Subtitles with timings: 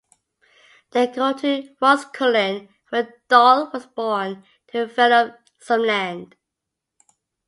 [0.93, 6.35] They go to Roscullen, where Doyle was born, to develop some land.